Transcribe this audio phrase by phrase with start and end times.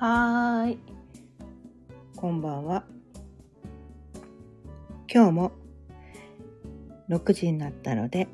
[0.00, 0.78] はーい。
[2.14, 2.84] こんばんは。
[5.12, 5.52] 今日も
[7.08, 8.28] 6時になったので、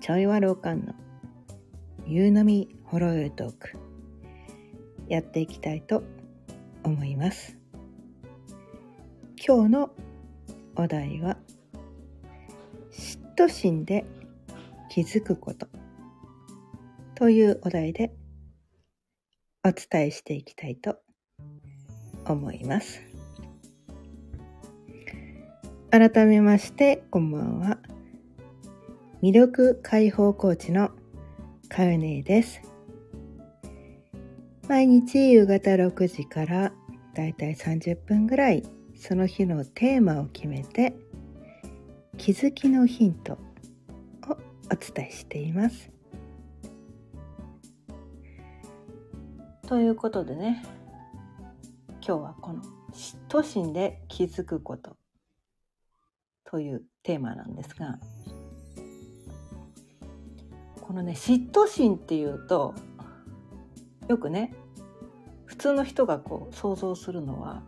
[0.00, 0.94] ちょいわろうかんの
[2.06, 3.72] 夕飲みほろよいトーク、
[5.06, 6.02] やっていきたいと
[6.82, 7.58] 思います。
[9.36, 9.90] 今日の
[10.76, 11.36] お題は、
[12.90, 14.06] 嫉妬心で
[14.88, 15.66] 気づくこと
[17.16, 18.14] というお題で
[19.64, 20.98] お伝えしていきたいと
[22.26, 23.00] 思います。
[25.90, 27.78] 改めまして、こんばんは。
[29.22, 30.90] 魅力解放コーチの
[31.68, 32.60] かよねです。
[34.68, 36.72] 毎日夕方6時から
[37.14, 38.64] だいたい30分ぐらい
[38.96, 40.94] その日のテーマを決めて
[42.18, 43.38] 気づきのヒントを
[44.26, 45.91] お伝えしています。
[49.68, 50.64] ということでね
[52.06, 54.96] 今日はこの嫉妬心で気づくこと
[56.44, 57.98] というテーマなんですが
[60.80, 62.74] このね嫉妬心っていうと
[64.08, 64.52] よくね
[65.46, 67.62] 普通の人がこう想像するのは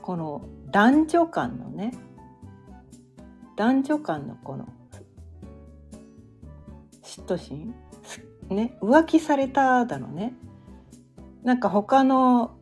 [0.00, 1.92] この男女間のね
[3.56, 4.68] 男女間のこの
[7.02, 7.74] 嫉妬心
[8.48, 10.34] ね浮気されただのね
[11.42, 12.58] なんか他の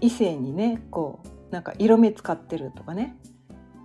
[0.00, 3.16] 異性にねこうなんか色目使ってるとかね。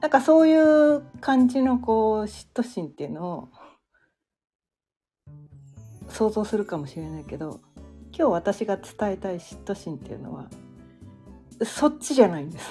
[0.02, 3.50] なんかそういう感じのこう嫉妬心っていうのを
[6.10, 7.60] 想像するかもしれないけど
[8.16, 10.48] 今日私が伝えたい嫉妬心っていうのは
[11.64, 12.70] そっちじゃないんです。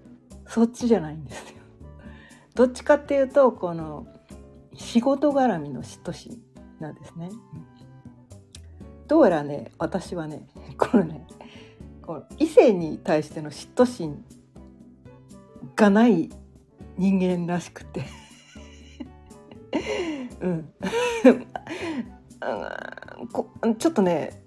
[0.46, 1.62] そっちじゃないんですよ。
[2.54, 4.06] どっちかっていうとこの
[4.74, 6.42] 仕事絡みの嫉妬心
[6.80, 7.30] なんですね。
[9.06, 10.46] どうやらね私はね
[10.78, 11.26] このね
[12.02, 14.24] この異性に対しての嫉妬心
[15.76, 16.30] がない
[16.96, 18.04] 人間らしくて。
[20.40, 20.72] うん。
[23.32, 23.48] こ
[23.78, 24.44] ちょっとね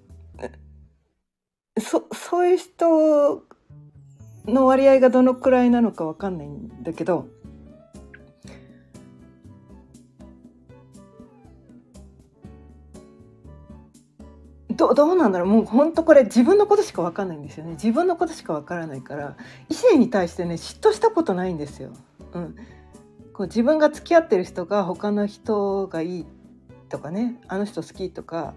[1.80, 3.42] そそういう人
[4.46, 7.28] の割合がどのくらいなのかわかんないんだけど
[14.94, 15.48] どどうなんだろう。
[15.48, 17.72] もう本当これ自分のことしか分かんないんですよね。
[17.72, 19.36] 自分のことしか分からないから
[19.68, 21.92] 異性に対してね嫉妬したことないんですよ。
[22.32, 22.56] うん、
[23.32, 26.26] こう自分が付き合ってる人が他の人がいい
[26.88, 28.54] とかねあの人好きとか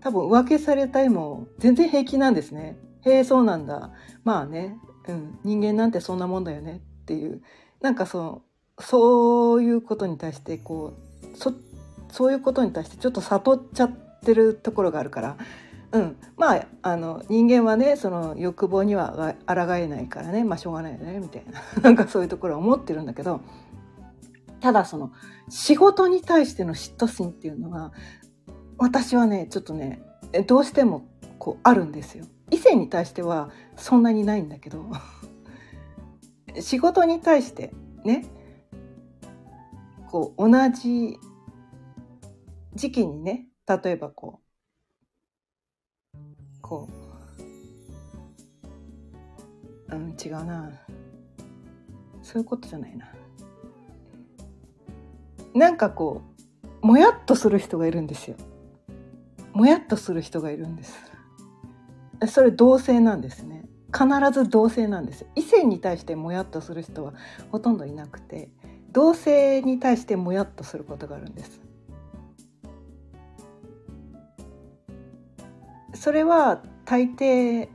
[0.00, 2.76] 多分浮気されたいも全然平気なんですね。
[3.04, 3.90] へえそうなんだ。
[4.24, 4.76] まあね、
[5.08, 6.80] うん、人間なんてそんなもんだよね。
[7.02, 7.42] っていう。
[7.80, 8.42] なんかそ
[8.78, 10.94] うそういうことに対してこ
[11.34, 11.52] うそ
[12.10, 14.11] そういうことに対してちょっと悟っちゃって。
[14.22, 15.36] ってるところがあるから、
[15.90, 20.44] うん、まああの人間はねその欲望には抗えないからね。
[20.44, 21.18] まあしょうがないよね。
[21.18, 21.60] みたいな。
[21.82, 23.40] なんかそういうところは思ってるんだけど。
[24.60, 25.10] ただその
[25.48, 27.92] 仕事に対しての嫉妬心っていうのは
[28.78, 30.00] 私はねちょっとね
[30.46, 31.08] どうしても
[31.40, 32.24] こうあるんですよ。
[32.50, 34.86] 異性に対してはそんなにないんだけど。
[36.60, 37.72] 仕事に対して
[38.04, 38.26] ね
[40.10, 41.18] こう同じ
[42.74, 44.40] 時期にね例えばこ
[46.14, 46.18] う。
[46.60, 46.88] こ
[49.88, 49.94] う。
[49.94, 50.70] うん違うな。
[52.22, 53.12] そういうことじゃないな。
[55.54, 56.22] なんかこ
[56.82, 58.36] うもやっとする人がいるんですよ。
[59.52, 60.94] もやっとする人がいるんです。
[62.26, 63.62] それ同性なんですね。
[63.92, 67.12] 必ず同性なんです異性に対してもやっとする人は
[67.50, 68.48] ほとんどいなくて
[68.90, 71.60] 同性に対してもやっとすることがあるんです。
[76.02, 77.68] それは大抵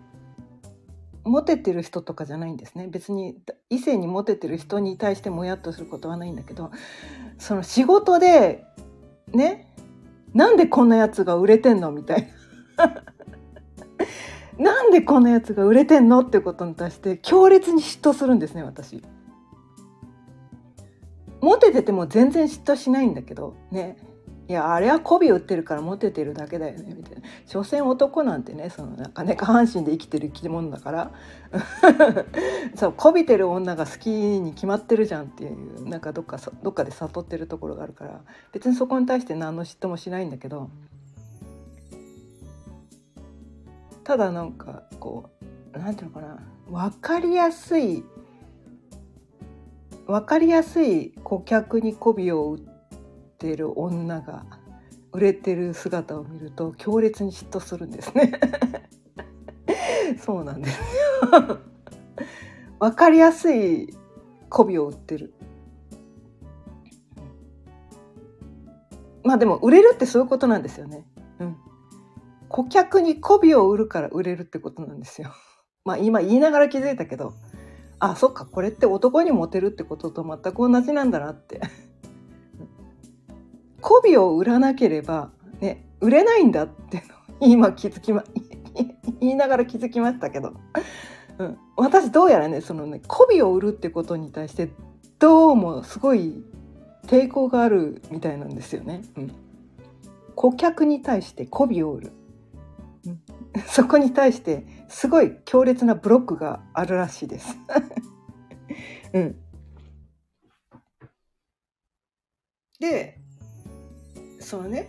[1.24, 2.90] モテてる人とかじゃないんですね。
[2.90, 3.38] 別に
[3.70, 6.70] 異性にモテてる人に対してもやっとすることはないんだけど
[7.38, 8.66] その仕事で
[9.34, 9.74] ね
[10.34, 12.28] なんでこんなやつが売れてんのみたい
[12.76, 13.04] な。
[14.60, 19.02] なんでこんなやつが売れてんのってことに対して強烈に嫉妬するんですね私。
[21.40, 23.96] モテてても全然嫉妬しないんだけどね。
[24.50, 27.22] いやあれは媚び売ってるからモテてるだけだよねみたいな。
[27.46, 31.12] 所詮男なんてねそのなんかね下半身で生きてる生き物だから。
[32.76, 38.22] そう媚びてる女が好きに決まってるじゃんっていうなんかどっかどっかで悟ってるところがあるから。
[38.54, 40.70] 別にそこに対して何の嫉妬もしないんだけど。
[44.06, 45.30] ただなんかこ
[45.76, 46.40] うなんていうのかな。
[46.70, 48.06] 分かりやすい
[50.06, 52.77] 分かりやすい顧客に媚びを売って
[53.38, 54.46] てる女が
[55.12, 58.34] 売れてる姿を見ると強烈に嫉妬するんですね
[60.20, 61.60] そうなんですよ
[62.80, 63.96] わかりやすい
[64.50, 65.34] 媚びを売ってる
[69.28, 71.06] まあでも売れるってそういうことなんですよね。
[71.40, 71.58] うん。
[72.48, 75.34] 顧客に媚びを売るから売れるってことなんですよ。
[75.84, 77.34] まあ今言いながら気づいたけど、
[78.00, 81.60] あ、そっか、これって男にモテるってことと全く同じなんだなって。
[83.88, 85.32] 媚びを売らなければ、
[85.62, 87.04] ね、売れないんだって
[87.40, 88.24] 今気づきま、
[89.22, 90.54] 言いながら気づきましたけど。
[91.40, 94.72] うん、私どうやらねそのね媚びを売るってことに対して
[95.20, 96.44] どうもすごい
[97.06, 99.04] 抵抗があるみたいなんですよね。
[99.16, 99.32] うん、
[100.36, 102.12] 顧客に対して媚びを売る、
[103.06, 103.22] うん、
[103.70, 107.56] そこに対してすごい強烈なブロックがあるらしいです。
[109.14, 109.36] うん、
[112.80, 113.17] で
[114.48, 114.88] そのね。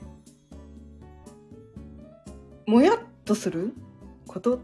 [2.64, 3.74] もやっとする？
[4.28, 4.60] こと？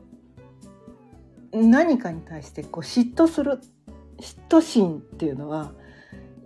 [1.52, 3.58] 何かに対してこう嫉妬する？
[4.20, 5.72] 嫉妬心っていうのは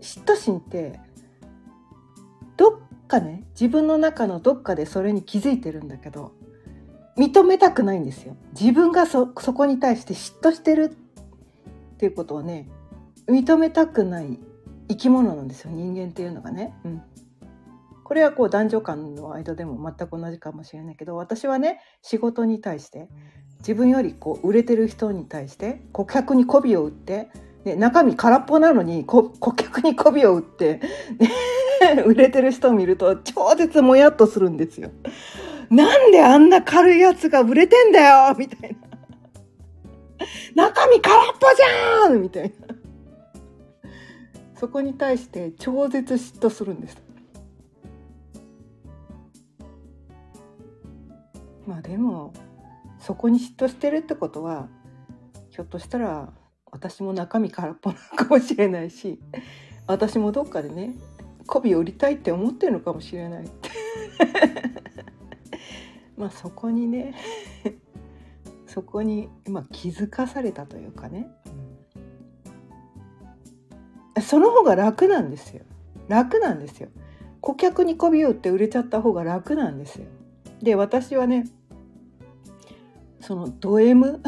[0.01, 0.99] 嫉妬心って
[2.57, 6.33] どっかね自分の中のどっかでそれに気づいてるんだけど
[7.19, 8.35] 認めたくないんですよ。
[8.59, 10.97] 自分がそこに対して嫉妬してる
[11.95, 12.67] っていうことをね
[13.29, 14.39] 認めたくない
[14.89, 15.71] 生き物なんですよ。
[15.71, 16.75] 人間っていうのがね。
[16.87, 17.03] うん、
[18.09, 23.11] これはこう男女間の間でも全く同じかもしれないけど私はね仕事に対して
[23.59, 27.29] 自分よりこう売れてる人に対して顧客に媚びを売って
[27.65, 30.81] ね、中身空っぽなのに顧客に媚びを売って、
[31.95, 34.91] ね、 売れてる人を見ると超絶もやっとするんですよ。
[35.69, 38.01] なんであんな軽いやつが売れてんだ
[38.31, 38.79] よみたいな。
[40.55, 42.75] 中身空っぽじゃんみたいな。
[44.55, 47.08] そこに対して超絶嫉妬するんです。
[51.69, 52.33] まあでも
[52.99, 54.69] そこに嫉妬してるってことは
[55.51, 56.33] ひょっとしたら
[56.73, 59.21] 私も中身空っぽなのかもしれないし
[59.87, 60.95] 私もどっかでね
[61.47, 63.45] 媚びを売りたいって思ってるのかもしれない
[66.17, 67.15] まあそこにね
[68.67, 71.31] そこに、まあ、気づかされたというかね、
[74.17, 75.65] うん、その方が楽なんですよ。
[76.07, 76.89] 楽なんですよ。
[77.41, 80.07] 顧客に媚びを売って売れちゃった方が楽なんですよ。
[80.63, 81.45] で私はね
[83.21, 84.21] そのド M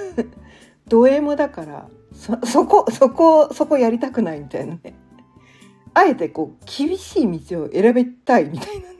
[0.88, 4.94] ド M だからそそこそこそこやりたくないみたいなね。
[5.94, 8.94] あえてこう厳しい道を選びたいみたいなね。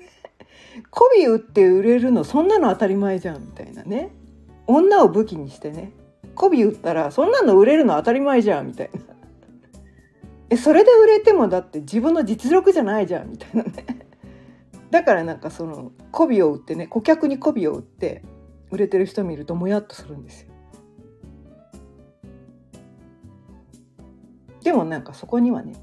[0.91, 4.11] 媚び売って売れるのそんなの当たり前じゃんみたいなね。
[4.67, 5.93] 女を武器にしてね。
[6.35, 9.01] 媚び売ったらそんなの売れるの当たり前じゃんみたいな。
[10.51, 13.87] えそれで売れてもだって自分の実力じゃないじゃんみたいなね。
[14.91, 18.23] だからなんかその媚びを売ってね顧客に媚びを売って
[18.75, 20.49] 売れてる人見るともやっとするんですよ。
[24.63, 25.75] でもなんかそこにはね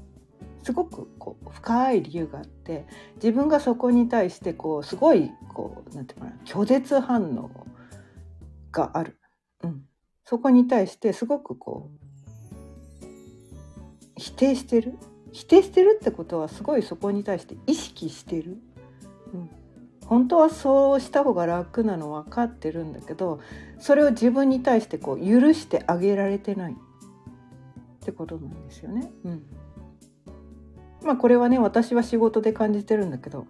[0.62, 2.86] すごくこう深い理由があって
[3.16, 7.50] 自分がそこに対してこうすごいこうなんていうかな拒絶反応
[8.72, 9.18] がある、
[9.62, 9.82] うん、
[10.24, 13.02] そこに対してすごくこう
[14.16, 14.98] 否定してる。
[15.32, 18.58] 否定してるってことはすごいそこに対して意識してる、
[19.32, 19.50] うん、
[20.06, 23.40] 本当はそうした方が楽なの分かってるんだけど
[23.78, 26.72] それを自分に対してこう許してあげられてない。
[26.72, 29.12] ってことなんですよね。
[29.24, 29.42] うん、
[31.04, 33.46] まあこれはね私は仕事で感じてるんだけど。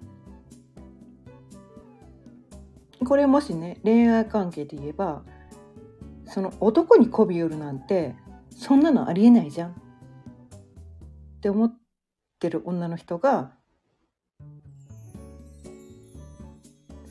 [3.05, 5.23] これもしね恋愛関係で言えば
[6.27, 8.15] その男に媚び売るなんて
[8.51, 9.71] そんなのありえないじゃん。
[9.71, 9.75] っ
[11.41, 11.75] て思っ
[12.39, 13.53] てる女の人が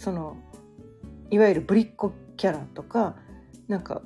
[0.01, 0.35] その
[1.29, 3.15] いわゆるぶりっ子キャラとか
[3.67, 4.01] なんか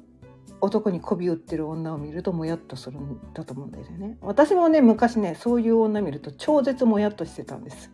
[0.60, 4.18] 男に媚び売ってる女を見るともやっとするんだと思うんだよね。
[4.20, 7.92] 私もね昔ねそういう女見ると超絶もやっとしてたんです。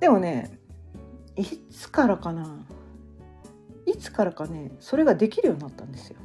[0.00, 0.58] でもね
[1.34, 2.66] いつからかな？
[3.86, 6.18] いつからかねそれができるようになったんですよ。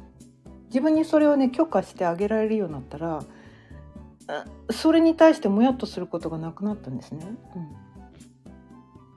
[0.66, 3.24] 自分にそれをね許可してあげられるようになったら
[4.70, 7.26] それに対してもやっとすることがなくなったんですね、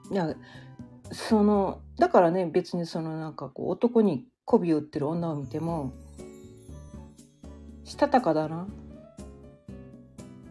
[0.08, 0.34] うん、いや
[1.12, 5.92] そのだからね別にそのなんかこう男に媚びを売ってる女を見ても
[7.84, 8.66] したたかだな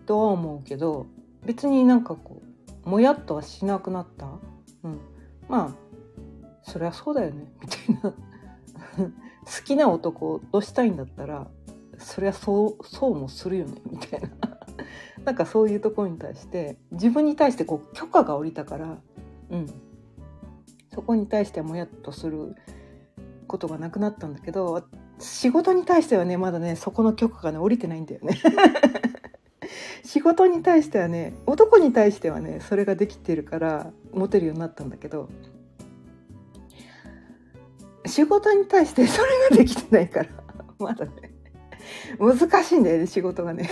[0.05, 1.07] とは思うけど
[1.45, 2.41] 別になんかこ
[2.85, 4.27] うもやっとはしなくなった、
[4.83, 4.99] うん、
[5.49, 5.75] まあ
[6.63, 8.13] そりゃそうだよねみたいな。
[9.43, 11.47] 好きな男をどしたいんだったら
[11.97, 14.29] そりゃそうそうもするよねみたいな。
[15.25, 19.01] なんかそういうところに対して自分に対してこう許可が下りたから
[19.51, 19.67] うん、
[20.93, 22.55] そこに対してもやっとする
[23.47, 24.83] ことがなくなったんだけど
[25.19, 28.37] 仕事に対してはねまだねそこの許可がね降りてないんだよね。
[30.03, 35.29] 仕事に対してはね男に対してはねそれができてるからモテるようになったんだけど
[38.05, 40.29] 仕事に対して それができてないから
[40.79, 41.11] まだね
[42.19, 43.69] 難しいんだよね仕事がね。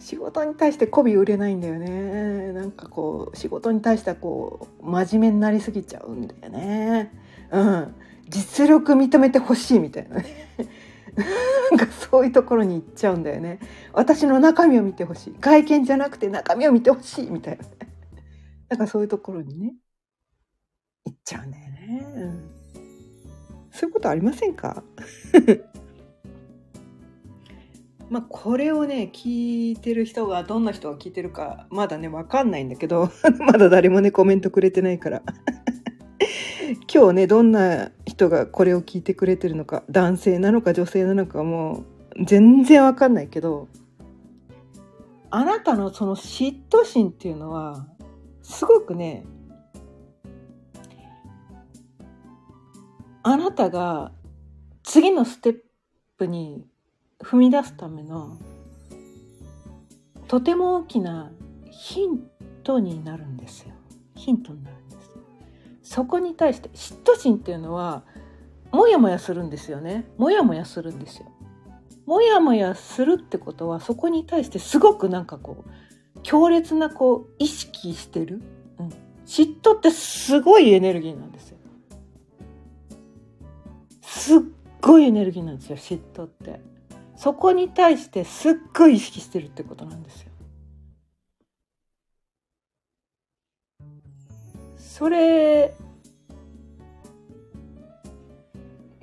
[0.00, 2.52] 仕事に対して媚び売れないんだよね。
[2.52, 7.10] なんかこう仕事に対してはこう真面目になりすぎちゃうんだよね。
[7.50, 7.94] うん。
[8.28, 10.48] 実力認めてほしいみたいなね。
[11.70, 13.60] なんかそういうところに行っちゃうんだよね。
[13.92, 15.36] 私の中身を見てほしい。
[15.40, 17.64] 外見じゃなくて中身を見てほしいみたいな
[18.70, 19.74] なんかそういうところにね
[21.04, 22.50] 行っちゃうんだよね、うん、
[23.70, 24.82] そういうことありませんか？
[28.14, 33.10] まあこれをね聞いてる人がどんな人が聞いてるかまだね分かんないんだけど
[33.44, 35.22] まだ誰もねコメントくれてないから。
[36.94, 41.84] 今日ねどんな人がこれを聞いてくれてるのか男性なのか女性なのかも
[42.16, 43.66] う全然分かんないけど
[45.30, 47.88] あなたのその嫉妬心っていうのは
[48.42, 49.26] すごくね
[53.24, 54.12] あなたが
[54.84, 55.56] 次のステッ
[56.16, 56.64] プに
[57.20, 58.38] 踏み出すための
[60.28, 61.30] とても大きな
[61.70, 62.20] ヒン
[62.62, 63.74] トになるんですよ。
[64.14, 65.10] ヒントになるんです
[65.82, 68.04] そこに対して嫉妬心っていうのは
[68.72, 70.04] モヤモヤするんですよね。
[70.18, 71.26] モヤモヤするんですよ。
[72.06, 78.42] モヤモヤするってことはそこに対してすごくなんかこう強烈なこう意識してる、
[78.78, 78.88] うん、
[79.26, 81.58] 嫉妬ってすごいエネルギーなんですよ。
[84.02, 84.40] すっ
[84.80, 86.60] ごいエネルギーなんですよ嫉妬って。
[87.24, 90.28] そこに対してすっごい意識してるってことなんですよ。
[94.76, 95.74] それ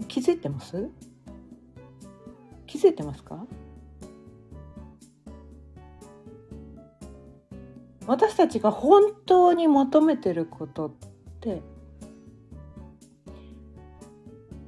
[0.08, 0.88] 気づいてます？
[2.68, 3.44] 気づいてますか？
[8.06, 10.92] 私たちが本当に求めてることっ
[11.40, 11.64] て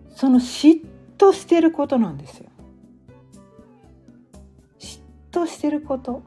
[0.09, 0.83] その嫉
[1.19, 2.49] 妬してることなんですよ。
[5.43, 6.23] 妬してること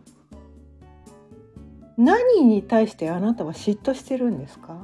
[1.96, 4.78] 何に対してあなたは嫉妬してるんですか？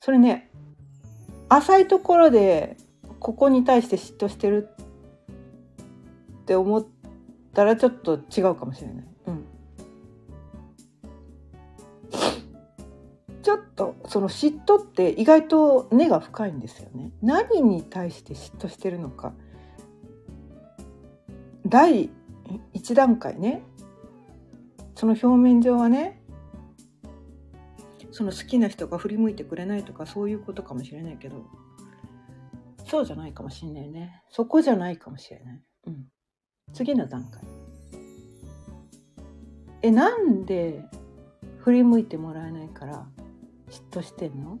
[0.00, 0.50] それね
[1.48, 2.76] 浅いところで
[3.18, 4.68] ここに対して嫉妬してる
[6.42, 6.86] って思っ
[7.54, 9.04] たらちょっと違うかもしれない。
[9.26, 9.44] うん
[13.42, 17.10] ちょっとその嫉妬って意外と根が深いんですよね。
[17.20, 19.34] 何に対して嫉妬してるのか
[21.66, 22.10] 第
[22.74, 23.62] 1段階ね。
[24.94, 26.22] その表面上はね
[28.12, 31.44] その好きな人が振り向いてくれないとかそういうことかもしれないけど
[32.86, 34.22] そうじゃないかもしれないね。
[34.30, 36.06] そこじゃないかもしれない、うん、
[36.72, 37.42] 次の段階。
[39.82, 40.84] えなんで
[41.58, 43.08] 振り向いてもらえないから
[43.68, 44.58] 嫉妬してんの？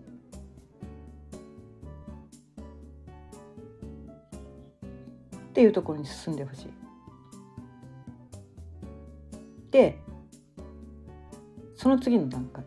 [5.48, 6.83] っていうところに進んでほしい。
[9.74, 9.98] で
[11.74, 12.64] その次の段階。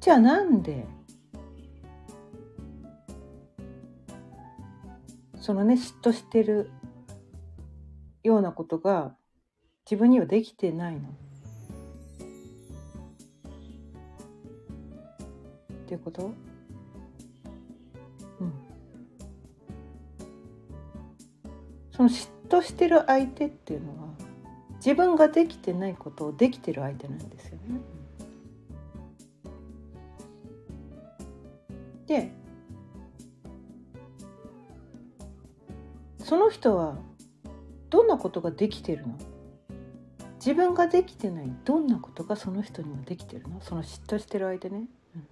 [0.00, 0.84] じゃあなんで
[5.36, 6.72] そのね嫉妬してる
[8.24, 9.14] ようなことが
[9.88, 11.02] 自分にはできてないの？
[11.02, 11.02] っ
[15.86, 16.32] ていうこと？
[18.40, 18.52] うん。
[21.92, 24.08] その嫉としてる相手っていうのは
[24.76, 27.80] 自分ができてないことをできてる相手なんですよね。
[32.06, 32.32] で
[36.18, 36.96] その人は
[37.88, 39.14] どんなことができてるの？
[40.36, 43.60] 自分ができてないどんなことがその人にはできてるの？
[43.60, 45.26] その嫉妬してる相手ね、うん、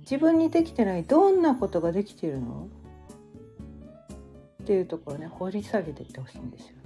[0.00, 2.68] 自分にできてないどんなことができてるの？
[4.70, 6.76] っていうところね掘り下げていってほしいんですよ。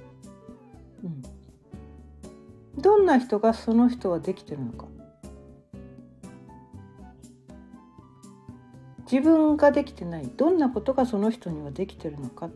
[1.05, 4.87] うん、どんな人がその人はできてるのか。
[9.03, 12.47] 自分ができてないどんなことがその人にはできてるのか。
[12.47, 12.51] っ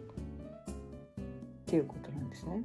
[1.66, 2.62] ていうことなんですね。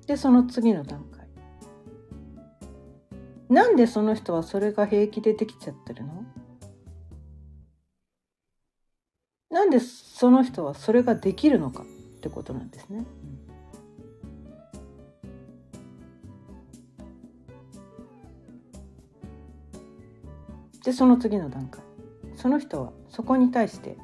[0.00, 1.28] うん、でその次の段階。
[3.48, 6.24] なんでその人はそれが平気でできちゃってるの？
[9.52, 11.86] なんでその人はそれができるのかっ
[12.20, 13.04] てことなんですね。
[20.82, 21.82] でその次の段階。
[22.34, 23.96] その人はそこに対して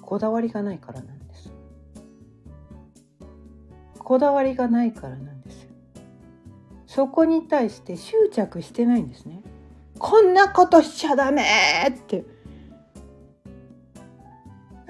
[0.00, 1.52] こだわりがないからなんです。
[3.98, 5.66] こだわりがないからなんです
[6.86, 9.42] そこに対して執着してないんですね。
[9.98, 11.42] こんなことしちゃダメ
[11.88, 12.33] って。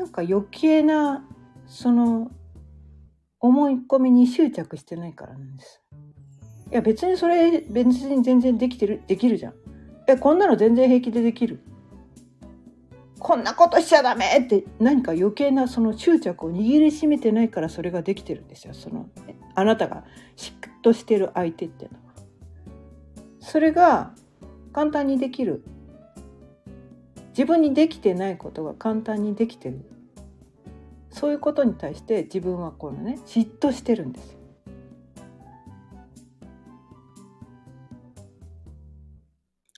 [0.05, 1.25] なんか余計な
[1.67, 2.31] その
[3.41, 5.81] 思い込みに執着してないからなんです。
[6.71, 9.55] いや別にそれ別に全然できてるできるじゃん。
[10.07, 11.61] えこんなの全然平気でできる？
[13.19, 14.27] こんなことしちゃダメ！
[14.45, 18.75] って何か余計なその執着を握りしめてないからそれができてるんですよ。
[18.75, 19.09] その
[19.55, 20.05] あなたが
[20.37, 20.53] 嫉
[20.85, 22.05] 妬してる相手っていうのは。
[23.41, 24.13] それが
[24.75, 25.65] 簡単にできる
[27.37, 29.81] 自分にできてないことが簡単にできてる。
[31.11, 34.33] そういうことに対して自分はこのね嫉妬してるんです。
[34.33, 34.39] よ。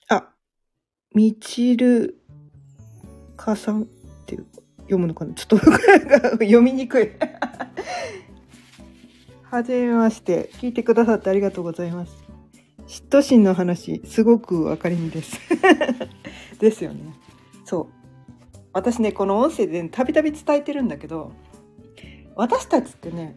[0.09, 0.29] あ、
[1.15, 2.21] みちる
[3.35, 3.85] かさんっ
[4.27, 4.45] ていう
[4.81, 5.33] 読むのかな？
[5.33, 7.11] ちょっと読みにくい。
[9.49, 10.51] はじめまして。
[10.53, 12.23] 聞いてくださってありがとうございます。
[12.85, 15.39] 嫉妬心の話すごくわかりみです。
[16.59, 17.26] ですよね。
[17.67, 17.87] そう。
[18.71, 21.33] 私ねこの音声でたびたび伝えてるんだけど
[22.35, 23.35] 私たちってね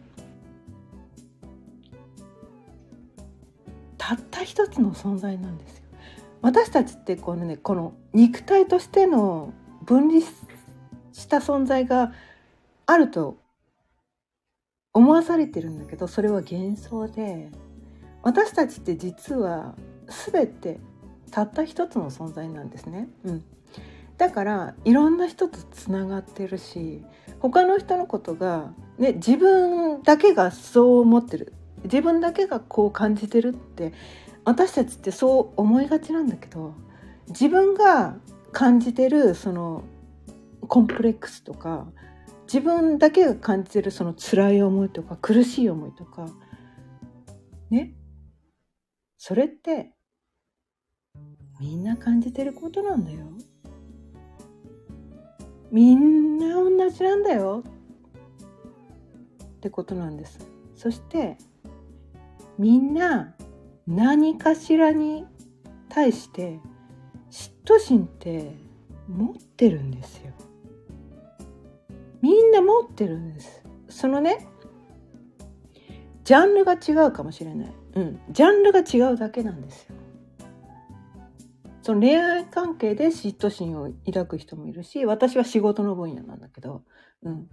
[3.97, 5.83] たった一つの存在なんですよ。
[6.41, 10.21] 私たちってこのねこの肉体としての分離
[11.11, 12.13] した存在が
[12.85, 13.37] あると
[14.93, 17.51] 思わされてるんだけどそれは幻想で
[18.23, 19.75] 私たちって実は
[20.31, 20.79] 全て
[21.31, 23.09] たった一つの存在なんですね。
[23.23, 23.43] うん、
[24.21, 27.03] だからいろんな人とつながってるし
[27.39, 31.53] 他の人のことが、ね、自分だけがそう思ってる
[31.85, 33.93] 自分だけがこう感じてるって
[34.45, 36.75] 私たちってそう思いがちなんだけど
[37.29, 38.15] 自分が
[38.51, 39.85] 感じてるその
[40.67, 41.87] コンプレックスとか
[42.43, 46.27] 自分だけが感じてるその辛い思いとか苦しい思いとか
[47.71, 47.95] ね
[49.17, 49.93] それって
[51.59, 53.25] みんな感じてることなんだよ。
[55.71, 57.63] みんな同じなんだよ
[59.43, 60.47] ってことなんです。
[60.75, 61.37] そして
[62.57, 63.33] みんな
[63.87, 65.25] 何かしらに
[65.89, 66.59] 対して
[67.29, 68.55] 嫉妬心って
[69.07, 70.33] 持ってるんですよ。
[72.21, 73.63] みんな持ってるんです。
[73.89, 74.47] そのね
[76.23, 77.71] ジャンルが違うかもしれない。
[77.95, 79.90] うん、ジャンルが違うだけなんですよ。
[81.81, 86.83] その恋愛関係で嫉妬心を抱く人もいるし私は仕事の分野なんだけど、
[87.23, 87.47] うん、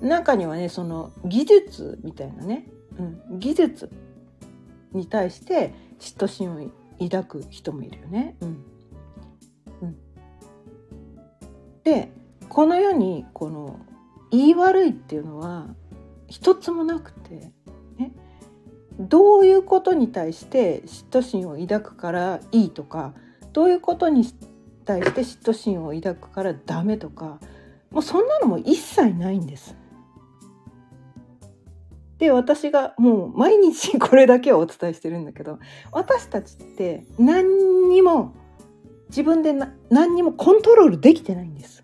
[0.00, 2.66] 中にはねその技術みたいなね、
[2.98, 3.90] うん、技術
[4.92, 8.36] に対して嫉妬心を抱く人もいるよね。
[8.40, 8.64] うん。
[9.80, 9.96] うん、
[11.82, 12.12] で
[12.48, 13.80] この世にこの
[14.30, 15.74] 言い悪いっていうのは
[16.28, 17.50] 一つもなくて、
[17.96, 18.12] ね、
[18.98, 23.14] どういうことに対して嫉妬心を抱くからいいとか
[23.52, 24.24] どういうことに
[24.84, 27.38] 対して嫉妬心を抱くからダメとか
[27.90, 29.76] もうそんなのも一切ないんです。
[32.18, 35.58] で私がもう毎日これだけをお伝えしてるんだけど
[35.90, 38.34] 私たちって何にも
[39.08, 39.52] 自分で
[39.90, 41.82] 何にもコントロールできてないんです。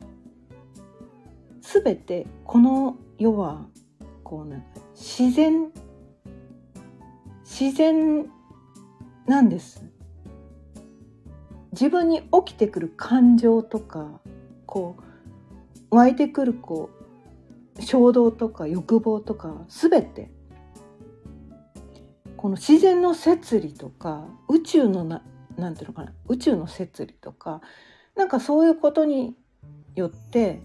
[1.60, 3.66] すべてこの世は
[4.22, 5.72] こうなんか自然
[7.44, 8.30] 自然
[9.26, 9.87] なんです。
[11.78, 14.20] 自分に起きてくる感情とか
[14.66, 14.96] こ
[15.90, 16.90] う湧いてくるこ
[17.78, 20.28] う衝動とか欲望とか全て
[22.36, 25.22] この自然の摂理とか宇宙のな
[25.56, 27.60] なんていうのかな宇宙の摂理とか
[28.16, 29.36] なんかそういうことに
[29.94, 30.60] よって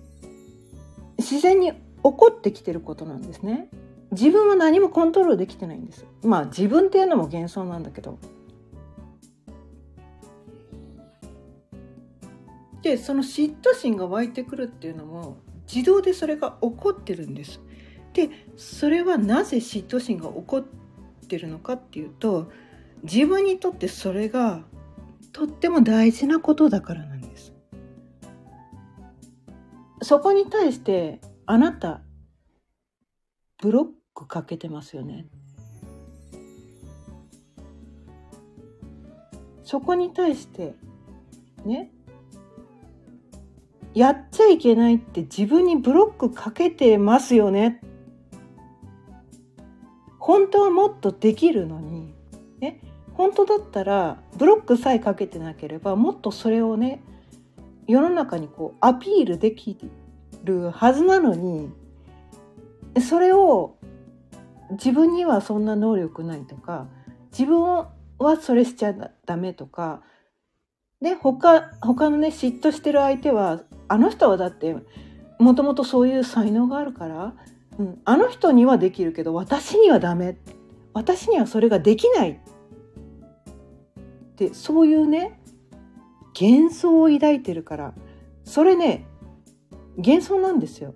[1.19, 3.69] 自然に起こってきてることなんですね。
[4.11, 6.05] 自分は何もコントロールできてないんです。
[6.23, 8.17] まあ自分っていうのも幻想なんだけど
[12.83, 15.37] でその嫉妬心が湧いてくるっていうのも
[15.73, 17.61] 自動でそれが起こってるんです。
[18.11, 20.63] でそれはなぜ嫉妬心が起こっ
[21.27, 22.51] てるのかっていうと
[23.01, 24.63] 自分にとってそれが
[25.31, 27.53] とっても大事なことだからなんです。
[30.01, 32.01] そこに対してあなた
[33.61, 35.25] ブロックかけてますよね。
[39.63, 40.75] そこに対して
[41.65, 41.89] ね
[43.93, 47.81] やっちゃいけないって自分にブロックかけてますよね。
[50.19, 52.13] 本当はもっとできるのに。
[52.59, 52.81] ね。
[53.13, 57.03] 本当だったらブロックさえかけてなければもっとそれをね
[57.87, 59.77] 世の中にこうアピールでき
[60.43, 61.71] るはずなのに
[63.07, 63.75] それを
[64.71, 66.87] 自分にはそんな能力ないとか
[67.31, 67.91] 自分は
[68.41, 68.93] それしちゃ
[69.25, 70.01] ダメとか
[71.01, 74.75] で他他のね嫉妬してる相手はあの人はだって
[75.39, 77.33] もともとそういう才能があるから、
[77.77, 80.37] うん、あの人にはできるけど私にはダメ。
[80.93, 82.31] 私にはそれができない。
[82.31, 82.35] っ
[84.35, 85.39] てそういうね
[86.39, 87.93] 幻想を抱いてるから。
[88.43, 89.05] それね
[89.97, 90.93] 幻想なんですよ。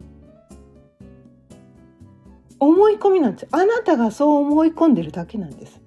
[2.59, 3.47] 思い込みなんです。
[3.51, 5.81] あなたがそう思い込んでるだけなんです。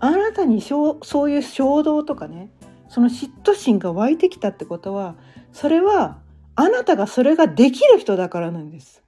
[0.00, 2.50] あなたにそういう衝動とかね
[2.88, 5.16] その嫉妬心が湧いてきたってことは
[5.52, 6.18] それは
[6.54, 9.02] あなたがそれができる人だからなんです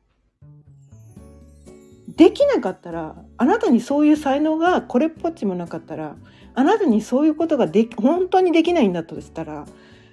[2.17, 6.17] できなかったらあなたにそういう才能がこれっぽっちもなかったら
[6.55, 9.67] あなたにそういうことがで本当にできないんだとしたら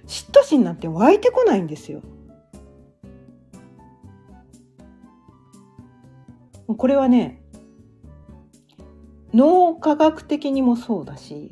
[0.05, 2.01] 嫉妬心なんて湧いてこないんですよ。
[6.77, 7.41] これはね
[9.33, 11.51] 脳科学的にもそうだし、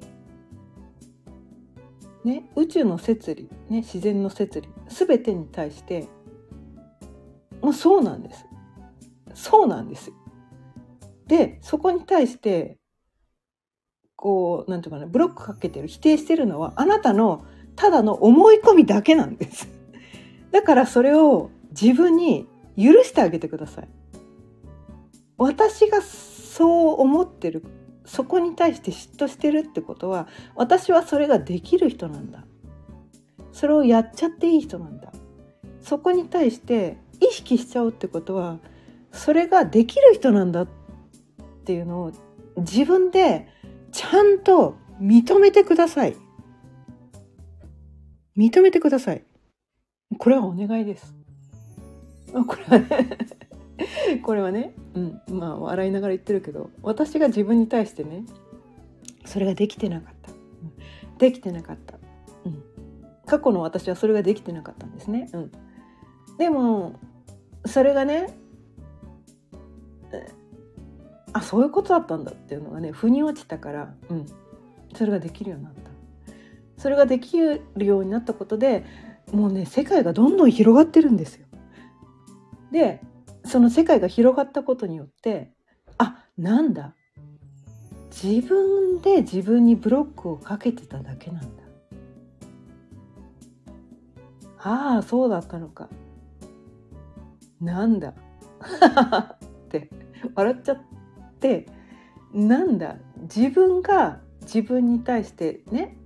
[2.26, 6.08] ね、宇宙の摂理、ね、自然の摂理全てに対して
[7.62, 8.46] もうそうなんです。
[9.36, 10.12] そうなんです
[11.28, 12.78] でそこに対して
[14.16, 19.68] こうなんていうかなブロックかけてる否定してるのはあなたのただの思い込みだけなんです。
[20.52, 23.90] だからそれを自分に許してあげてください。
[25.38, 27.64] 私がそう思ってる
[28.06, 32.46] そこに対して嫉妬してるってことは私はそれができる人なんだ。
[33.52, 35.12] それをやっちゃっていい人なんだ。
[35.82, 38.60] そこに対して意識しちゃうってことは
[39.12, 40.68] それができる人なんだっ
[41.66, 42.12] ていうのを
[42.58, 43.48] 自分で
[43.92, 46.16] ちゃんと認めてください。
[48.38, 49.24] 認めてください。
[50.18, 51.16] これはお願いです。
[52.34, 53.18] これはね。
[54.24, 58.24] これはね、うん、まあ笑いながら言ってるけど私が自分に対してね
[59.26, 61.98] それができてなかった、うん、できてなかった、
[62.46, 62.64] うん、
[63.26, 65.52] 過去の私はそれができてなかったんですね、うん、
[66.38, 67.00] でも
[67.66, 68.38] それがね
[71.34, 74.26] あそういうことだったんだっていうのがね腑に落ちたから、うん、
[74.96, 75.86] それができるようになった。
[76.78, 78.86] それができるようになったことで
[79.32, 81.46] もうね世界がどんどん広がってるんですよ。
[82.72, 83.02] で
[83.46, 85.52] その世界が広がったことによって
[85.98, 86.96] あなんだ。
[88.12, 91.48] 自分で自分にブロックをかけてただけなんだ。
[94.58, 95.90] ああそうだったのか。
[97.62, 98.14] なんだ。
[99.36, 99.38] っ
[99.70, 99.90] て
[100.34, 100.78] 笑っちゃっ
[101.40, 101.68] て
[102.34, 102.98] なんだ。
[103.24, 105.98] 自分が自分に対してね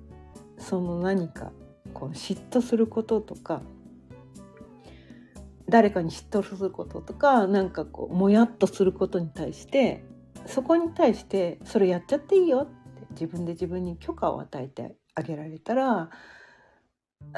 [0.57, 1.51] その何か
[1.93, 3.61] こう嫉妬することとか
[5.69, 10.03] 誰かに嫉妬することとかなんかこうもやっとすることに対して
[10.45, 16.09] そこに対してそれやっちゃっていいよって自分で自分に許可を与えてあげられたら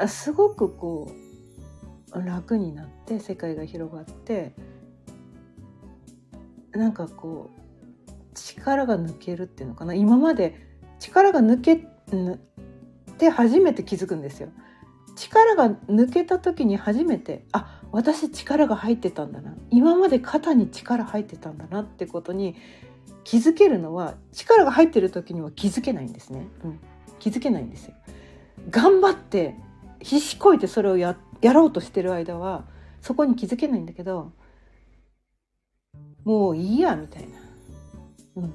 [0.07, 1.11] すごくこ
[2.13, 4.53] う楽になって世界が広がって
[6.71, 10.67] なんかこう力が抜けるっていうのかな今まで
[10.99, 11.87] 力が抜け
[13.17, 14.49] て初めて気づくんですよ。
[15.15, 19.53] 力が抜けた時に初めてあ私力が入ってたんだな。
[19.69, 22.55] 今まで肩に力入ってたんだなってことに
[23.23, 26.79] 気づけるのは力が入ってる時には気づけないんですね、うん、
[27.19, 27.93] 気づけないんですよ。
[28.69, 29.55] 頑張って
[29.99, 32.65] 必死こいてそれをややろうとしてる間は
[33.01, 34.31] そこに気づけないんだけど
[36.23, 37.29] もういいやみたいな、
[38.37, 38.49] うん、も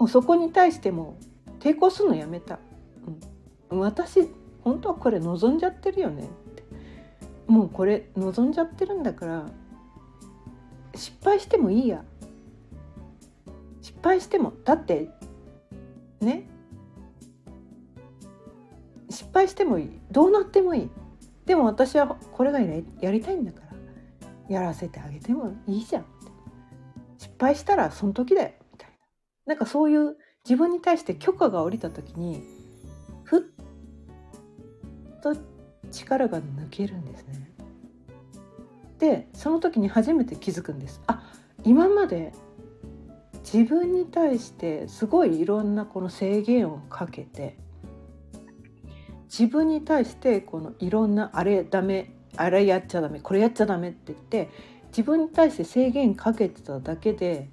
[0.00, 1.18] うそこに対しても
[1.60, 2.58] 抵抗するのやめた、
[3.70, 4.28] うん、私
[4.62, 6.28] 本当はこれ望んじゃってるよね。
[7.46, 9.46] もうこれ望んじゃってるんだから
[10.94, 12.04] 失敗してもいいや。
[13.82, 15.08] 失敗してもだって
[16.20, 16.48] ね。
[19.10, 20.00] 失敗してもいい。
[20.10, 20.90] どうなってもいい。
[21.46, 23.60] でも私はこれがやりたいんだか
[24.48, 26.06] らやらせてあげてもいいじゃん。
[27.18, 28.52] 失敗したらその時だよ。
[28.72, 28.96] みたいな。
[29.46, 32.42] なんかそういう自分に対して許可が下りた時に
[33.24, 33.40] ふっ
[35.22, 35.34] と
[35.94, 37.50] 力が抜けるんですね。
[38.98, 41.00] でその時に初めて気づくんです。
[41.06, 41.22] あ
[41.64, 42.32] 今まで
[43.44, 47.56] 自分に対してすごいいろんなこの制限をかけて
[49.24, 54.50] 自分に対してこのいろんなあれダメあれやっちゃダメこれやっちゃダメって言って
[54.88, 57.50] 自分に対して制限かけてただけで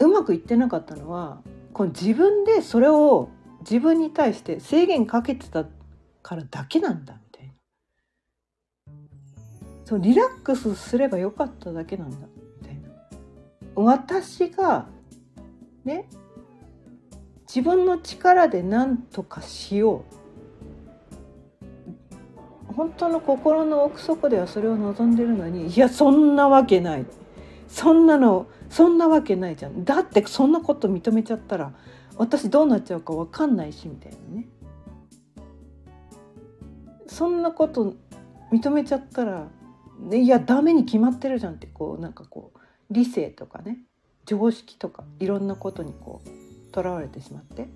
[0.00, 1.40] うまくいってなかったのは
[1.72, 3.28] この自分でそれを
[3.60, 5.66] 自分に対して制限かけてた
[6.22, 7.18] からだけなんだ
[9.86, 12.16] そうリラックスすればよかっただけなんだ
[12.60, 12.90] みたいな。
[13.76, 14.88] 私が
[15.84, 16.08] ね
[17.46, 20.04] 自分の力で何とかしよ
[22.70, 22.74] う。
[22.74, 27.06] 本当の心の奥底ではそれを望んでるのにいやそんなわけない。
[27.68, 29.84] そんなのそんなわけないじゃん。
[29.84, 31.72] だってそんなこと認めちゃったら
[32.16, 34.48] 私どうなっちゃうか分かんないしみたいなね。
[37.06, 37.94] そんなこと
[38.52, 39.46] 認めちゃったら
[40.12, 42.58] いやダメに決まってるじゃんってこうなんかこう
[42.90, 43.78] 理性とかね
[44.24, 47.68] 常識とかいろんなことにこうとらわれてしまって。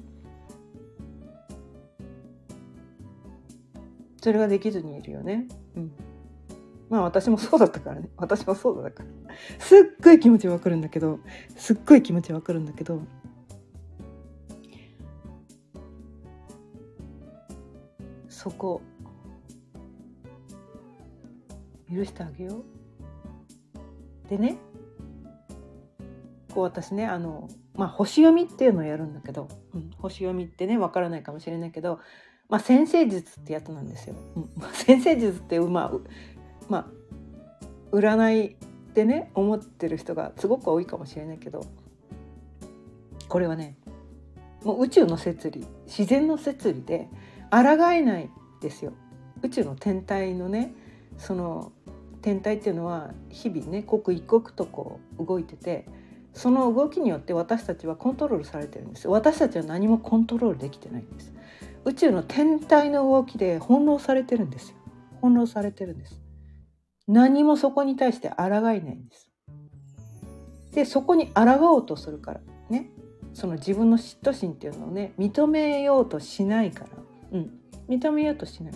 [4.23, 5.47] それができずにいるよね。
[5.77, 5.93] うん。
[6.91, 8.11] まあ私もそうだったからね。
[8.19, 9.35] 私もそうだったから。
[9.59, 11.21] すっごい気持ちわかるんだけど
[11.57, 13.01] すっごい気持ちわかるんだけど
[18.29, 18.83] そこ
[21.95, 24.57] 許してあげようでね
[26.55, 32.01] こう私ねあのまあ星読みっていうのをやるんだけど、うん、星読みってねわからないかもしれないけど
[32.49, 34.17] まあ先生術ってやつなんですよ。
[34.37, 35.93] うん、 先生術ってまあ
[36.69, 36.87] まあ
[37.93, 38.57] 占いっ
[38.93, 41.65] てね思ってる人がすごく多いかもしれないけど
[43.29, 43.77] これはね
[44.65, 47.09] もう宇宙の摂理自然の摂理で
[47.51, 47.61] 抗
[47.93, 48.93] えないですよ
[49.43, 50.75] 宇宙の天体のね
[51.19, 51.73] その
[52.23, 55.87] 天体っていうのは日々ね刻一刻とこう動いてて
[56.33, 59.09] その動きによって私たちはコントロールされてるんです。
[59.09, 61.33] 私たちは何もコントロールできてないんです。
[61.85, 64.77] 宇宙の天体の動きで翻弄されてるんですよ。
[65.17, 66.21] 翻弄されてるんです。
[67.09, 69.31] 何もそこに対して抗えないんです。
[70.73, 72.91] でそこに抗おうとするからね。
[73.33, 76.91] その自分の嫉妬心っていうのをね認めようとしないから、
[77.33, 77.51] うん、
[77.89, 78.75] 認めようとしない。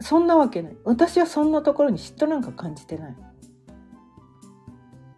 [0.00, 0.76] そんなわけない。
[0.84, 3.16] 私はそんなところに嫉妬なんか感じてない。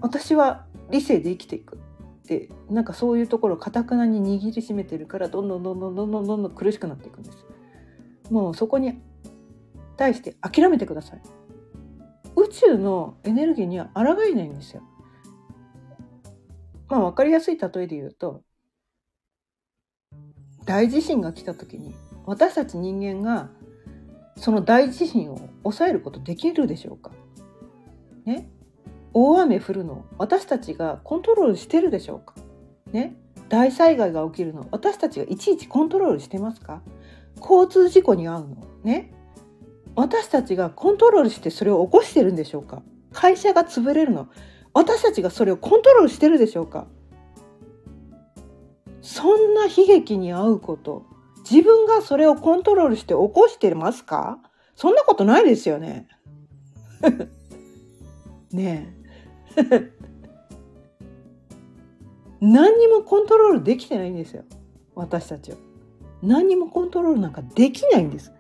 [0.01, 1.77] 私は理性で生きていく。
[1.77, 7.45] ってなんかそういうところをかたくなに握りしめてるからどんどんどんどんどんどんどん苦しくなっていくんです。
[8.31, 9.01] もうそこに
[9.97, 11.23] 対して諦めてください。
[12.37, 14.83] 宇宙のエネルギーには抗えないんですよ。
[16.89, 18.43] まあ分かりやすい例えで言うと
[20.65, 23.51] 大地震が来た時に私たち人間が
[24.37, 27.11] その大地震を抑えることできるでしょうか？
[28.25, 28.49] ね？
[29.15, 32.35] 大雨降るの私たちがコントロールしてるでしょうか？
[32.93, 33.17] ね？
[33.49, 36.83] 大災害が起きるの私たちがいちいちコントロールしてますか？
[37.41, 39.13] 交通事故に遭うのね？
[39.95, 42.83] 私たちがコントロールしてそれを起こしてるんでしょうか？
[43.13, 44.29] 会社が潰れるの
[44.73, 46.87] 私たちがそれをコントロールしてるでしょうか？
[49.03, 51.05] そんな悲劇に遭うこと
[51.49, 54.39] 自分がそれをコントロールして起こしてますか？
[54.77, 56.09] そんなことないですよね。
[58.53, 58.95] ね
[59.57, 59.93] え。
[62.41, 64.45] 何にもコントロールできてないんですよ。
[64.95, 65.57] 私たちは。
[66.23, 68.33] 何にもコントロールなんかできないんです。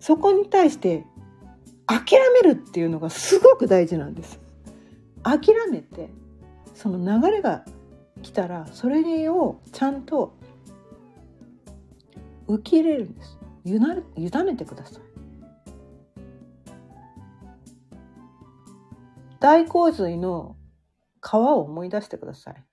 [0.00, 1.04] そこに対して
[1.86, 4.40] 諦めるっていうのがすごく大事なんです。
[5.22, 6.10] 諦めて
[6.74, 7.64] その流れが
[8.22, 10.37] 来たらそれをちゃんと
[12.48, 13.38] 受け入れるんです。
[13.64, 15.02] 委ねてください。
[19.40, 20.56] 大洪水の
[21.20, 22.64] 川を思い出してください。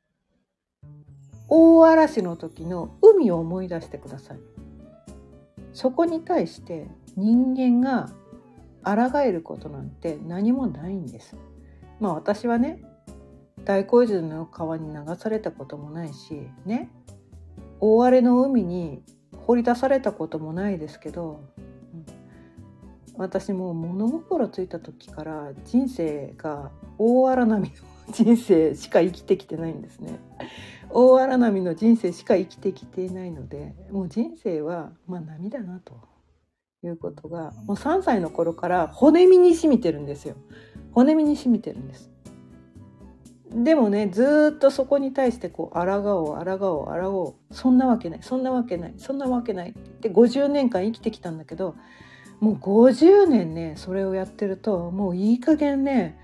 [1.48, 4.40] 大嵐の時の海を思い出してください。
[5.74, 8.10] そこに対して人間が
[8.84, 11.36] 抗えることなんて何もないんです。
[12.00, 12.84] まあ私はね
[13.64, 16.90] 大洪水の川に流されたこともないしね
[17.80, 19.04] 大荒れの海に
[19.46, 21.42] 放り出されたこともないですけど、
[21.94, 22.06] うん、
[23.18, 27.76] 私も物心ついた時から人生が大荒波の
[28.12, 30.20] 人生しか生きてきてないんですね。
[30.90, 36.16] 大荒波の人生しか生きてきていないのでもう人生はまあ波だなと。
[36.88, 40.36] いうことがもう3歳の頃から骨身に染みてるんですよ
[40.92, 42.12] 骨身に染みてるんです
[43.58, 47.56] でもねずっとそこに対してこう抗おう抗おう抗おう。
[47.56, 48.20] そんなわけない。
[48.22, 48.94] そんなわけない。
[48.98, 49.70] そんなわけない。
[49.70, 51.76] って50年間生きてきたんだけど
[52.41, 56.20] もう50年ねそれをやってるともういい加減ね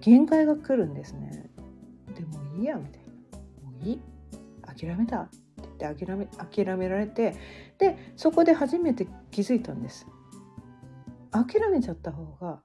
[0.00, 1.48] 限界が来るんですね。
[2.14, 3.02] でもいいやみたい
[3.62, 3.70] な。
[3.70, 4.00] もういい？
[4.66, 5.20] 諦めた。
[5.20, 5.38] って
[5.78, 7.36] 言って諦め諦められて
[7.78, 10.08] でそこで初めて気づいたんです。
[11.30, 12.60] 諦めちゃった方が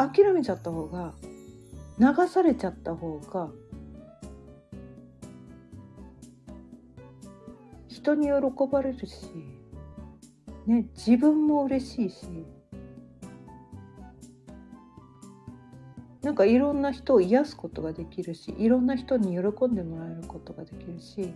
[0.00, 1.12] 諦めちゃった方が
[1.98, 3.50] 流されちゃった方が
[7.88, 8.32] 人に喜
[8.70, 9.26] ばれるし、
[10.66, 12.26] ね、自分も嬉しいし
[16.22, 21.34] なんかいろんな人を癒すことができるしいろんな人に喜んでもらえることができるし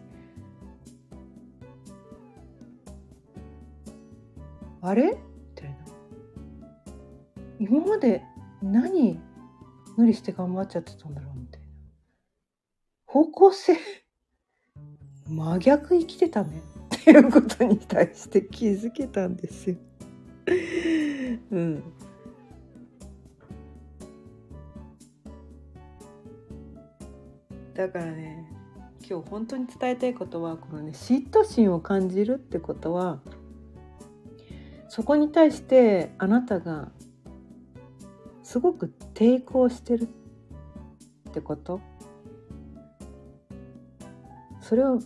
[4.81, 5.05] あれ？
[5.05, 5.17] み
[5.55, 5.77] たいな。
[7.59, 8.23] 今まで
[8.63, 9.21] 何
[9.97, 11.67] 無理して頑張っちゃってたんだろうみたいな
[13.07, 13.77] 方向性
[15.29, 16.63] 真逆生きてたね
[16.97, 19.77] っていうことに対して気づけたんですよ。
[21.51, 21.83] うん
[27.75, 28.47] だからね
[29.09, 33.21] 今日本当に伝えたいことはこのね嫉妬心を感じるってことは
[34.89, 36.93] そこに対してあなたが
[38.55, 40.05] すごく抵抗してる
[41.29, 41.81] ってこと？
[44.61, 45.01] それを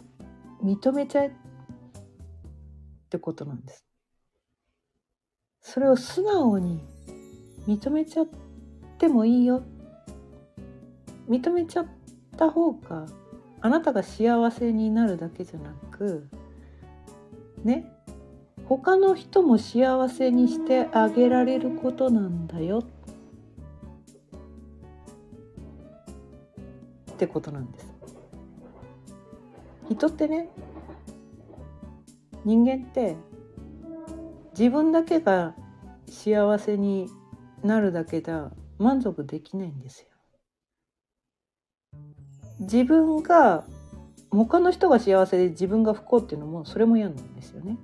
[0.63, 1.33] 認めちゃえっ
[3.09, 3.87] てことなんです。
[5.63, 6.85] それを素直に
[7.67, 8.27] 認めちゃっ
[8.99, 9.63] てもいいよ。
[11.27, 11.87] 認めちゃっ
[12.37, 13.07] た方が
[13.63, 16.29] あなたが幸せになるだけじゃなく
[17.65, 17.91] ね？
[18.67, 22.83] 他の人も幸せにしてあげられることなんだよ。
[27.19, 27.93] ってことなんです。
[29.91, 30.49] 人ってね
[32.45, 33.17] 人間って
[34.57, 35.57] 自分だけが
[36.09, 37.09] 幸せに
[37.65, 40.07] なるだけじゃ満足できないんですよ。
[42.61, 43.65] 自分が
[44.31, 47.77] 他の人が幸せで自分が不幸っていうのもそれも嫌なんですよね。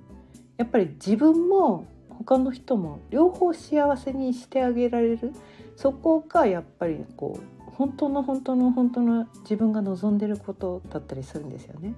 [0.55, 5.33] やっぱり自分も他の人も両方幸せにしてあげられる
[5.75, 11.93] そこがやっぱりこう本当の本当の本当の自分が望んでることだったりするんですよね。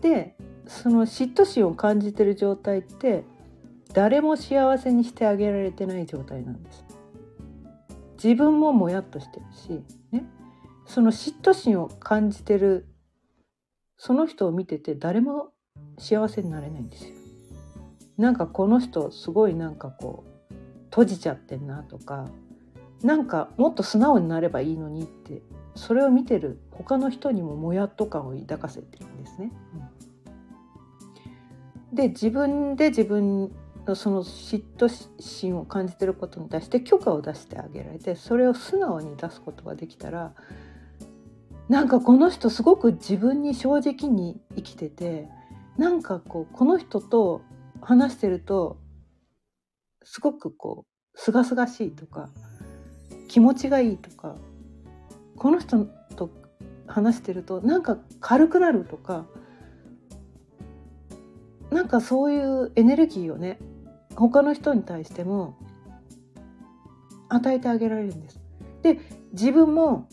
[0.00, 0.34] で
[0.66, 3.24] その嫉妬心を感じてる状態って
[3.92, 6.84] 誰も幸せにしてあげられてない状態なんです。
[8.22, 10.24] 自分ももやっとしてるし、ね、
[10.86, 12.88] その嫉妬心を感じてる
[13.96, 15.52] その人を見てて誰も
[15.98, 17.14] 幸せになれないんですよ。
[18.18, 20.54] なんかこの人すごいなんかこう
[20.86, 22.28] 閉じちゃってんなとか
[23.02, 25.42] なんかもっと素直になればいいのにって
[25.74, 29.52] それを見てる他の人にももやっと感を抱かせてるんですね。
[31.92, 33.50] で自分で自分
[33.86, 40.32] のその嫉妬心を感じてることに対して許可を出してあげられてそれを素直に出すことができたら
[41.68, 45.28] なんかこの人すごく自分に正直に生きてて
[45.76, 47.42] なんかこうこの人と
[47.80, 48.76] 話してると
[50.04, 50.84] すごくこ
[51.14, 52.30] うすがすがしいとか
[53.30, 54.34] 気持ちがいいとか
[55.36, 55.84] この人
[56.16, 56.30] と
[56.88, 59.24] 話してるとなんか軽くなるとか
[61.70, 63.60] なんかそういうエネルギーをね
[64.16, 65.56] 他の人に対しても
[67.28, 68.40] 与えてあげられるんです。
[68.82, 68.98] で
[69.30, 70.08] 自分も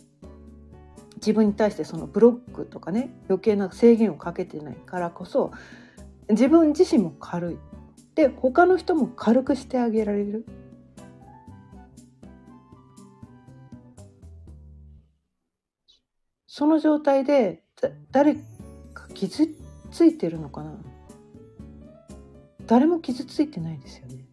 [1.16, 5.52] 自分に対してそのブロックとかね余計な制限をかけてないからこそ
[6.30, 7.58] 自分自身も軽い
[8.14, 10.46] で他の人も軽くしてあげられる
[16.58, 17.62] その状態で
[18.10, 19.48] 誰か傷
[19.92, 20.76] ついてるのかな？
[22.66, 24.26] 誰も傷ついてないですよね。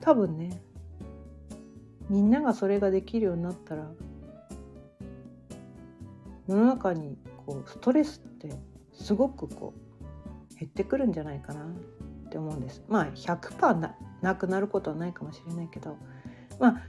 [0.00, 0.60] 多分ね
[2.10, 3.88] みんながそれができるようになったら
[6.48, 8.50] 世の中にこうストレスって
[8.92, 9.72] すごくこ
[10.52, 11.64] う減ってくるんじゃないかな
[12.28, 12.82] って思うんです。
[12.88, 15.96] まあ100%ななくなることはないかもしれないけど
[16.58, 16.82] まあ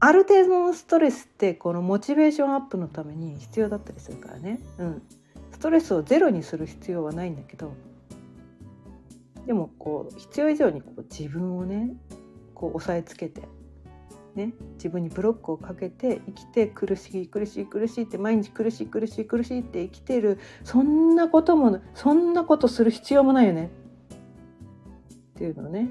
[0.00, 5.02] ある程度のストレスってこのモチベーションアップのために必要だったりするからね、うん、
[5.50, 7.72] ストレスをゼロにする必要はないんだけど
[9.46, 11.96] でもこう必要以上にこう自分をね
[12.54, 13.42] こう押さえつけて、
[14.36, 23.70] ね、自分にブロックをかけて生きて苦しい苦しい苦しいって毎日苦しい苦しい苦しいって生きてるそんなこともそんなことする必要もないよね。
[25.38, 25.88] っていうのをね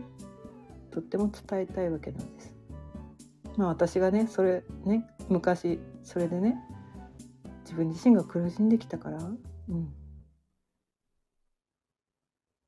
[0.92, 2.54] とっても伝えたいわけなんです。
[3.56, 6.58] まあ私がねそれね昔それでね
[7.64, 9.94] 自分自身が苦しんできたから、うん、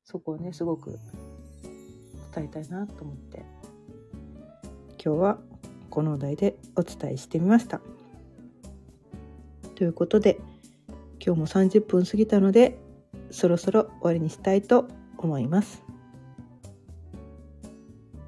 [0.04, 0.98] そこをねすごく
[2.32, 3.44] 答えたいなと思って
[5.04, 5.38] 今日は
[5.90, 7.82] このお題でお伝えしてみました。
[9.74, 10.40] ということで
[11.22, 12.78] 今日も30分過ぎたので
[13.30, 15.89] そろそろ終わりにしたいと思います。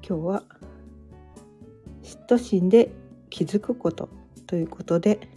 [0.05, 0.43] 今日は
[2.03, 2.91] 嫉妬心で
[3.29, 4.09] 気づくこと
[4.47, 5.29] ということで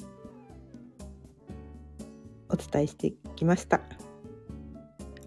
[2.48, 3.80] お伝えしてきました。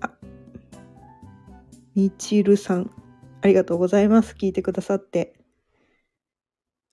[0.01, 0.11] あ、
[1.95, 2.91] みちるさん、
[3.41, 4.35] ありがとうございます。
[4.37, 5.35] 聞いてくださって。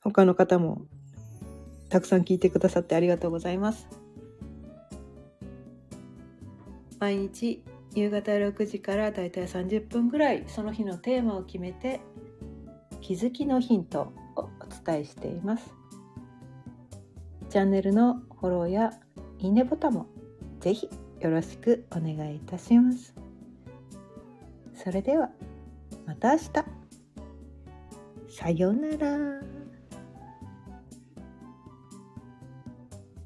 [0.01, 0.86] 他の方も
[1.88, 3.88] たくさん聞いてくださってありがとうございます。
[7.01, 12.01] 毎日夕方6時からだいたい30分ぐらいその日のテーマを決めて
[13.07, 15.72] 気づきのヒントをお伝えしています。
[17.48, 18.94] チャンネルのフォローや
[19.38, 20.07] いいねボタンも
[20.59, 20.90] ぜひ
[21.20, 23.14] よろしくお願いいたします。
[24.74, 25.30] それでは
[26.04, 26.50] また明日。
[28.28, 29.55] さようなら。